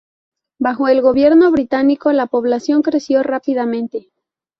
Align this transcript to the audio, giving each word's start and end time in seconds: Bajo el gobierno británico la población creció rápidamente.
Bajo 0.57 0.87
el 0.87 1.03
gobierno 1.03 1.51
británico 1.51 2.11
la 2.11 2.25
población 2.25 2.81
creció 2.81 3.21
rápidamente. 3.21 4.09